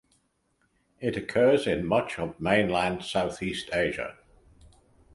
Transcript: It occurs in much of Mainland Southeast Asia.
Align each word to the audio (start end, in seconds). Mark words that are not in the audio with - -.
It 0.99 1.15
occurs 1.15 1.67
in 1.67 1.85
much 1.85 2.17
of 2.17 2.39
Mainland 2.39 3.05
Southeast 3.05 3.69
Asia. 3.71 4.17